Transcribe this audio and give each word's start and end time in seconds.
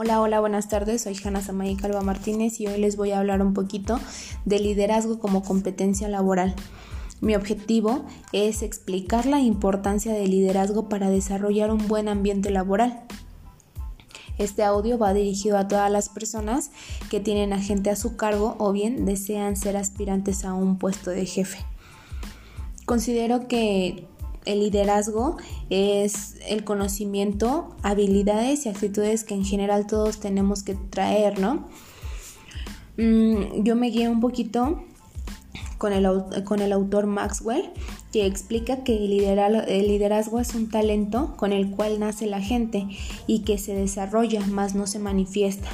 Hola, 0.00 0.20
hola, 0.20 0.38
buenas 0.38 0.68
tardes. 0.68 1.02
Soy 1.02 1.16
Hanna 1.24 1.40
Samay 1.40 1.74
Calva 1.74 2.02
Martínez 2.02 2.60
y 2.60 2.68
hoy 2.68 2.78
les 2.80 2.94
voy 2.94 3.10
a 3.10 3.18
hablar 3.18 3.42
un 3.42 3.52
poquito 3.52 3.98
de 4.44 4.60
liderazgo 4.60 5.18
como 5.18 5.42
competencia 5.42 6.06
laboral. 6.06 6.54
Mi 7.20 7.34
objetivo 7.34 8.04
es 8.32 8.62
explicar 8.62 9.26
la 9.26 9.40
importancia 9.40 10.12
del 10.12 10.30
liderazgo 10.30 10.88
para 10.88 11.10
desarrollar 11.10 11.72
un 11.72 11.88
buen 11.88 12.06
ambiente 12.06 12.50
laboral. 12.50 13.02
Este 14.38 14.62
audio 14.62 14.98
va 14.98 15.12
dirigido 15.14 15.58
a 15.58 15.66
todas 15.66 15.90
las 15.90 16.08
personas 16.08 16.70
que 17.10 17.18
tienen 17.18 17.52
a 17.52 17.60
gente 17.60 17.90
a 17.90 17.96
su 17.96 18.14
cargo 18.14 18.54
o 18.60 18.70
bien 18.70 19.04
desean 19.04 19.56
ser 19.56 19.76
aspirantes 19.76 20.44
a 20.44 20.54
un 20.54 20.78
puesto 20.78 21.10
de 21.10 21.26
jefe. 21.26 21.58
Considero 22.86 23.48
que 23.48 24.06
el 24.48 24.60
liderazgo 24.60 25.36
es 25.68 26.36
el 26.46 26.64
conocimiento, 26.64 27.76
habilidades 27.82 28.64
y 28.64 28.70
actitudes 28.70 29.22
que 29.22 29.34
en 29.34 29.44
general 29.44 29.86
todos 29.86 30.20
tenemos 30.20 30.62
que 30.62 30.74
traer, 30.74 31.38
¿no? 31.38 31.68
Mm, 32.96 33.62
yo 33.62 33.76
me 33.76 33.90
guié 33.90 34.08
un 34.08 34.20
poquito 34.20 34.82
con 35.76 35.92
el, 35.92 36.08
con 36.44 36.60
el 36.60 36.72
autor 36.72 37.06
Maxwell, 37.06 37.70
que 38.10 38.24
explica 38.24 38.84
que 38.84 38.96
el 38.96 39.86
liderazgo 39.86 40.40
es 40.40 40.54
un 40.54 40.70
talento 40.70 41.34
con 41.36 41.52
el 41.52 41.70
cual 41.70 42.00
nace 42.00 42.26
la 42.26 42.40
gente 42.40 42.86
y 43.26 43.40
que 43.40 43.58
se 43.58 43.74
desarrolla, 43.74 44.40
más 44.46 44.74
no 44.74 44.86
se 44.86 44.98
manifiesta. 44.98 45.68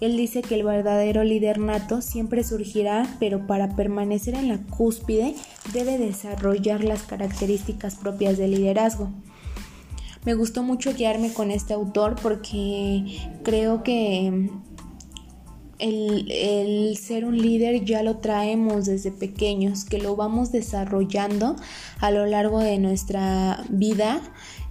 Él 0.00 0.16
dice 0.16 0.40
que 0.40 0.54
el 0.54 0.62
verdadero 0.62 1.24
líder 1.24 1.58
nato 1.58 2.00
siempre 2.00 2.42
surgirá, 2.42 3.16
pero 3.18 3.46
para 3.46 3.76
permanecer 3.76 4.34
en 4.34 4.48
la 4.48 4.58
cúspide 4.58 5.34
debe 5.72 5.98
desarrollar 5.98 6.84
las 6.84 7.02
características 7.02 7.96
propias 7.96 8.38
del 8.38 8.52
liderazgo. 8.52 9.10
Me 10.24 10.34
gustó 10.34 10.62
mucho 10.62 10.92
guiarme 10.94 11.32
con 11.32 11.50
este 11.50 11.72
autor 11.72 12.16
porque 12.20 13.18
creo 13.42 13.82
que 13.82 14.50
el, 15.78 16.96
ser 16.98 17.24
un 17.24 17.38
líder 17.38 17.84
ya 17.84 18.02
lo 18.02 18.18
traemos 18.18 18.86
desde 18.86 19.12
pequeños, 19.12 19.84
que 19.84 19.98
lo 19.98 20.16
vamos 20.16 20.52
desarrollando 20.52 21.56
a 22.00 22.10
lo 22.10 22.26
largo 22.26 22.60
de 22.60 22.78
nuestra 22.78 23.64
vida 23.70 24.20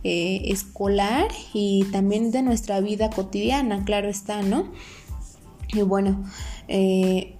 eh, 0.03 0.41
escolar 0.45 1.27
y 1.53 1.85
también 1.91 2.31
de 2.31 2.43
nuestra 2.43 2.79
vida 2.79 3.09
cotidiana, 3.09 3.83
claro 3.85 4.07
está, 4.07 4.43
¿no? 4.43 4.71
Y 5.73 5.81
bueno, 5.81 6.23
eh, 6.67 7.38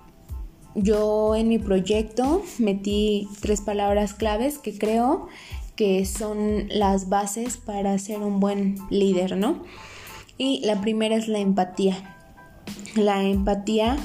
yo 0.76 1.36
en 1.36 1.50
mi 1.50 1.58
proyecto 1.58 2.44
metí 2.58 3.28
tres 3.42 3.62
palabras 3.62 4.14
claves 4.14 4.58
que 4.58 4.78
creo 4.78 5.28
que 5.76 6.06
son 6.06 6.68
las 6.70 7.10
bases 7.10 7.58
para 7.58 7.98
ser 7.98 8.20
un 8.20 8.40
buen 8.40 8.76
líder, 8.90 9.38
¿no? 9.38 9.64
Y 10.38 10.66
la 10.66 10.82
primera 10.82 11.16
es 11.16 11.28
la 11.28 11.40
empatía. 11.40 12.16
La 12.96 13.24
empatía 13.24 13.98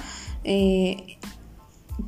eh, 0.45 1.19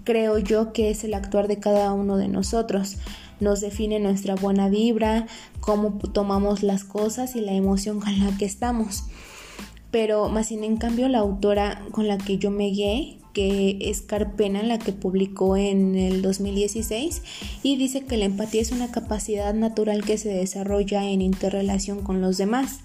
creo 0.04 0.38
yo 0.38 0.72
que 0.72 0.90
es 0.90 1.04
el 1.04 1.14
actuar 1.14 1.48
de 1.48 1.58
cada 1.58 1.92
uno 1.92 2.16
de 2.16 2.28
nosotros. 2.28 2.98
Nos 3.40 3.60
define 3.60 3.98
nuestra 3.98 4.34
buena 4.34 4.68
vibra, 4.68 5.26
cómo 5.60 5.98
tomamos 6.12 6.62
las 6.62 6.84
cosas 6.84 7.36
y 7.36 7.40
la 7.40 7.52
emoción 7.52 8.00
con 8.00 8.18
la 8.18 8.36
que 8.38 8.44
estamos 8.44 9.04
pero 9.96 10.28
más 10.28 10.48
sin 10.48 10.62
en 10.62 10.76
cambio 10.76 11.08
la 11.08 11.20
autora 11.20 11.82
con 11.90 12.06
la 12.06 12.18
que 12.18 12.36
yo 12.36 12.50
me 12.50 12.66
guié, 12.66 13.18
que 13.36 13.76
es 13.82 14.00
Carpena, 14.00 14.62
la 14.62 14.78
que 14.78 14.92
publicó 14.92 15.58
en 15.58 15.94
el 15.94 16.22
2016, 16.22 17.20
y 17.62 17.76
dice 17.76 18.06
que 18.06 18.16
la 18.16 18.24
empatía 18.24 18.62
es 18.62 18.72
una 18.72 18.90
capacidad 18.90 19.52
natural 19.52 20.06
que 20.06 20.16
se 20.16 20.30
desarrolla 20.30 21.04
en 21.04 21.20
interrelación 21.20 22.00
con 22.00 22.22
los 22.22 22.38
demás. 22.38 22.80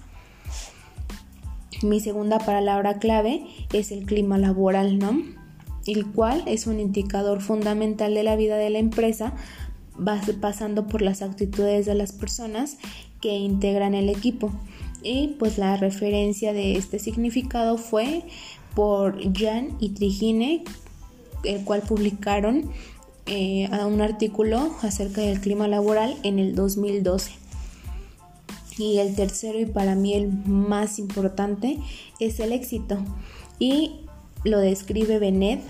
Mi 1.82 2.00
segunda 2.00 2.38
palabra 2.38 2.98
clave 2.98 3.46
es 3.72 3.92
el 3.92 4.04
clima 4.04 4.36
laboral, 4.36 4.98
¿no? 4.98 5.22
El 5.86 6.04
cual 6.04 6.42
es 6.44 6.66
un 6.66 6.80
indicador 6.80 7.40
fundamental 7.40 8.12
de 8.12 8.22
la 8.22 8.36
vida 8.36 8.58
de 8.58 8.68
la 8.68 8.78
empresa, 8.78 9.32
pasando 10.42 10.86
por 10.86 11.00
las 11.00 11.22
actitudes 11.22 11.86
de 11.86 11.94
las 11.94 12.12
personas 12.12 12.76
que 13.22 13.38
integran 13.38 13.94
el 13.94 14.10
equipo 14.10 14.52
y 15.02 15.36
pues 15.38 15.58
la 15.58 15.76
referencia 15.76 16.52
de 16.52 16.76
este 16.76 16.98
significado 16.98 17.78
fue 17.78 18.22
por 18.74 19.20
Jan 19.36 19.76
y 19.80 19.90
Trigine, 19.90 20.64
el 21.44 21.64
cual 21.64 21.82
publicaron 21.82 22.70
eh, 23.26 23.68
un 23.86 24.00
artículo 24.00 24.74
acerca 24.82 25.20
del 25.20 25.40
clima 25.40 25.68
laboral 25.68 26.16
en 26.22 26.38
el 26.38 26.54
2012. 26.54 27.32
Y 28.78 28.98
el 28.98 29.14
tercero 29.14 29.60
y 29.60 29.66
para 29.66 29.94
mí 29.94 30.14
el 30.14 30.32
más 30.32 30.98
importante 30.98 31.78
es 32.20 32.40
el 32.40 32.52
éxito. 32.52 32.98
Y 33.58 34.00
lo 34.44 34.58
describe 34.58 35.18
Benet, 35.18 35.60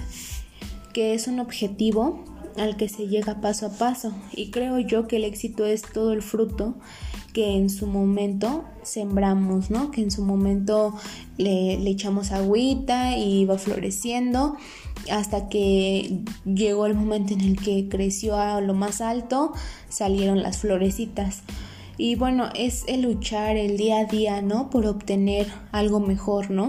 que 0.93 1.15
es 1.15 1.27
un 1.27 1.41
objetivo 1.41 2.25
al 2.57 2.77
que 2.77 2.89
se 2.89 3.09
llega 3.09 3.41
paso 3.41 3.67
a 3.67 3.71
paso. 3.71 4.13
Y 4.33 4.51
creo 4.51 4.79
yo 4.79 5.09
que 5.09 5.17
el 5.17 5.25
éxito 5.25 5.67
es 5.67 5.83
todo 5.83 6.13
el 6.13 6.23
fruto 6.23 6.75
que 7.33 7.57
en 7.57 7.71
su 7.71 7.87
momento 7.87 8.65
sembramos, 8.83 9.71
¿no? 9.71 9.91
Que 9.91 10.03
en 10.03 10.11
su 10.11 10.23
momento 10.23 10.95
le, 11.39 11.75
echamos 11.89 12.33
agüita 12.33 13.17
y 13.17 13.45
va 13.45 13.59
floreciendo 13.59 14.57
hasta 15.11 15.49
que 15.49 16.21
llegó 16.45 16.87
el 16.87 16.95
momento 16.95 17.35
en 17.35 17.41
el 17.41 17.59
que 17.59 17.89
creció 17.89 18.37
a 18.37 18.61
lo 18.61 18.75
más 18.75 19.01
alto, 19.01 19.53
salieron 19.89 20.43
las 20.43 20.59
florecitas. 20.59 21.43
Y 21.99 22.15
bueno, 22.17 22.49
es 22.55 22.85
el 22.87 23.03
luchar 23.03 23.57
el 23.57 23.77
día 23.77 23.99
a 23.99 24.05
día, 24.05 24.43
¿no? 24.43 24.71
Por 24.71 24.87
obtener 24.87 25.47
algo 25.73 26.01
mejor, 26.01 26.51
¿no? 26.51 26.69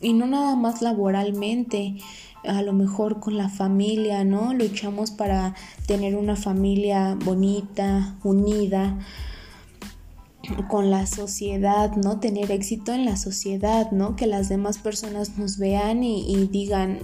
Y 0.00 0.12
no 0.14 0.26
nada 0.26 0.56
más 0.56 0.82
laboralmente, 0.82 1.96
a 2.44 2.62
lo 2.62 2.72
mejor 2.72 3.20
con 3.20 3.36
la 3.36 3.48
familia, 3.48 4.24
¿no? 4.24 4.54
Luchamos 4.54 5.10
para 5.10 5.54
tener 5.86 6.16
una 6.16 6.36
familia 6.36 7.16
bonita, 7.24 8.16
unida, 8.22 8.98
con 10.68 10.90
la 10.90 11.06
sociedad, 11.06 11.96
¿no? 11.96 12.20
Tener 12.20 12.50
éxito 12.50 12.92
en 12.92 13.04
la 13.04 13.16
sociedad, 13.16 13.90
¿no? 13.90 14.16
Que 14.16 14.26
las 14.26 14.48
demás 14.48 14.78
personas 14.78 15.38
nos 15.38 15.58
vean 15.58 16.04
y, 16.04 16.48
digan, 16.50 16.98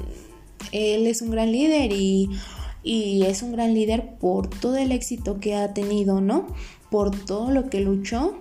él 0.73 1.07
es 1.07 1.23
un 1.23 1.31
gran 1.31 1.53
líder 1.53 1.93
y, 1.93 2.31
y, 2.83 3.23
es 3.25 3.43
un 3.43 3.53
gran 3.53 3.75
líder 3.75 4.17
por 4.19 4.49
todo 4.49 4.77
el 4.77 4.93
éxito 4.93 5.41
que 5.41 5.55
ha 5.55 5.75
tenido, 5.75 6.21
¿no? 6.21 6.47
Por 6.91 7.17
todo 7.25 7.51
lo 7.51 7.69
que 7.69 7.81
luchó. 7.81 8.35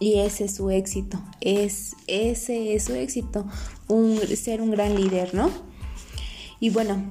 Y 0.00 0.20
ese 0.20 0.44
es 0.44 0.54
su 0.54 0.70
éxito, 0.70 1.20
es, 1.40 1.96
ese 2.06 2.74
es 2.74 2.84
su 2.84 2.94
éxito, 2.94 3.46
un, 3.88 4.16
ser 4.36 4.62
un 4.62 4.70
gran 4.70 4.94
líder, 4.94 5.34
¿no? 5.34 5.50
Y 6.60 6.70
bueno, 6.70 7.02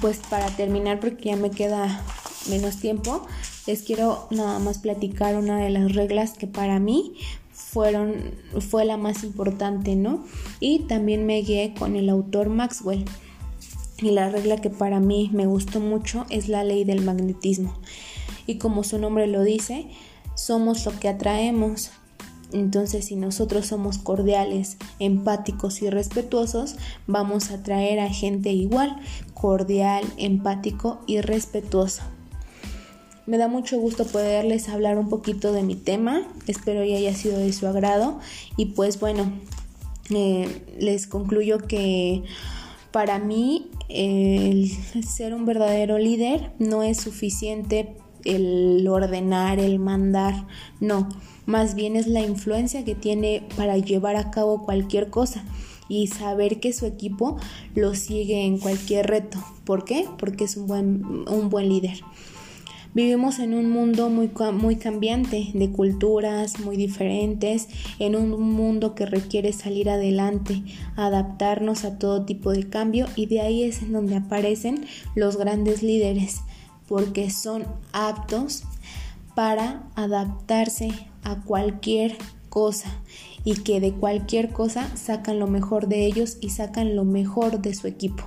pues 0.00 0.18
para 0.30 0.46
terminar, 0.46 1.00
porque 1.00 1.24
ya 1.24 1.36
me 1.36 1.50
queda 1.50 2.02
menos 2.48 2.78
tiempo, 2.78 3.26
les 3.66 3.82
quiero 3.82 4.26
nada 4.30 4.58
más 4.58 4.78
platicar 4.78 5.36
una 5.36 5.58
de 5.58 5.70
las 5.70 5.94
reglas 5.94 6.32
que 6.32 6.46
para 6.46 6.80
mí 6.80 7.14
fueron 7.52 8.14
fue 8.60 8.84
la 8.84 8.96
más 8.96 9.24
importante, 9.24 9.94
¿no? 9.96 10.24
Y 10.60 10.80
también 10.80 11.26
me 11.26 11.40
guié 11.42 11.74
con 11.78 11.96
el 11.96 12.08
autor 12.08 12.48
Maxwell. 12.48 13.04
Y 13.98 14.10
la 14.10 14.28
regla 14.30 14.56
que 14.56 14.68
para 14.68 14.98
mí 14.98 15.30
me 15.32 15.46
gustó 15.46 15.78
mucho 15.78 16.26
es 16.28 16.48
la 16.48 16.64
ley 16.64 16.84
del 16.84 17.02
magnetismo. 17.02 17.74
Y 18.46 18.58
como 18.58 18.82
su 18.82 18.98
nombre 18.98 19.28
lo 19.28 19.42
dice, 19.44 19.86
somos 20.34 20.84
lo 20.84 20.98
que 20.98 21.08
atraemos. 21.08 21.92
Entonces, 22.52 23.06
si 23.06 23.16
nosotros 23.16 23.66
somos 23.66 23.98
cordiales, 23.98 24.76
empáticos 24.98 25.80
y 25.82 25.88
respetuosos, 25.88 26.74
vamos 27.06 27.50
a 27.50 27.54
atraer 27.54 28.00
a 28.00 28.10
gente 28.10 28.50
igual, 28.50 29.00
cordial, 29.34 30.04
empático 30.18 31.00
y 31.06 31.20
respetuoso. 31.20 32.02
Me 33.32 33.38
da 33.38 33.48
mucho 33.48 33.78
gusto 33.78 34.04
poderles 34.04 34.68
hablar 34.68 34.98
un 34.98 35.08
poquito 35.08 35.54
de 35.54 35.62
mi 35.62 35.74
tema. 35.74 36.28
Espero 36.46 36.82
que 36.82 36.94
haya 36.94 37.14
sido 37.14 37.38
de 37.38 37.50
su 37.54 37.66
agrado. 37.66 38.20
Y 38.58 38.66
pues 38.66 39.00
bueno, 39.00 39.32
eh, 40.10 40.62
les 40.78 41.06
concluyo 41.06 41.56
que 41.56 42.24
para 42.90 43.18
mí 43.18 43.70
el 43.88 44.70
ser 45.02 45.32
un 45.32 45.46
verdadero 45.46 45.96
líder 45.96 46.52
no 46.58 46.82
es 46.82 46.98
suficiente 46.98 47.96
el 48.26 48.86
ordenar, 48.86 49.58
el 49.60 49.78
mandar, 49.78 50.46
no, 50.78 51.08
más 51.46 51.74
bien 51.74 51.96
es 51.96 52.08
la 52.08 52.20
influencia 52.20 52.84
que 52.84 52.94
tiene 52.94 53.48
para 53.56 53.78
llevar 53.78 54.16
a 54.16 54.30
cabo 54.30 54.62
cualquier 54.62 55.08
cosa 55.08 55.42
y 55.88 56.08
saber 56.08 56.60
que 56.60 56.74
su 56.74 56.84
equipo 56.84 57.38
lo 57.74 57.94
sigue 57.94 58.44
en 58.44 58.58
cualquier 58.58 59.06
reto. 59.06 59.42
¿Por 59.64 59.86
qué? 59.86 60.06
Porque 60.18 60.44
es 60.44 60.58
un 60.58 60.66
buen, 60.66 61.26
un 61.26 61.48
buen 61.48 61.70
líder. 61.70 62.02
Vivimos 62.94 63.38
en 63.38 63.54
un 63.54 63.70
mundo 63.70 64.10
muy, 64.10 64.30
muy 64.52 64.76
cambiante, 64.76 65.50
de 65.54 65.70
culturas 65.70 66.60
muy 66.60 66.76
diferentes, 66.76 67.68
en 67.98 68.14
un 68.14 68.38
mundo 68.52 68.94
que 68.94 69.06
requiere 69.06 69.54
salir 69.54 69.88
adelante, 69.88 70.62
adaptarnos 70.94 71.84
a 71.84 71.98
todo 71.98 72.26
tipo 72.26 72.52
de 72.52 72.68
cambio 72.68 73.06
y 73.16 73.26
de 73.26 73.40
ahí 73.40 73.62
es 73.62 73.80
en 73.80 73.92
donde 73.92 74.16
aparecen 74.16 74.84
los 75.14 75.38
grandes 75.38 75.82
líderes, 75.82 76.40
porque 76.86 77.30
son 77.30 77.64
aptos 77.92 78.64
para 79.34 79.88
adaptarse 79.94 80.90
a 81.24 81.36
cualquier 81.40 82.18
cosa 82.50 82.90
y 83.42 83.54
que 83.54 83.80
de 83.80 83.92
cualquier 83.92 84.50
cosa 84.50 84.94
sacan 84.98 85.38
lo 85.38 85.46
mejor 85.46 85.88
de 85.88 86.04
ellos 86.04 86.36
y 86.42 86.50
sacan 86.50 86.94
lo 86.94 87.06
mejor 87.06 87.62
de 87.62 87.74
su 87.74 87.86
equipo. 87.86 88.24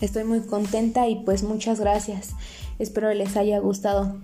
Estoy 0.00 0.24
muy 0.24 0.40
contenta 0.40 1.08
y 1.08 1.22
pues 1.24 1.44
muchas 1.44 1.78
gracias. 1.78 2.34
Espero 2.78 3.12
les 3.12 3.36
haya 3.36 3.58
gustado. 3.58 4.16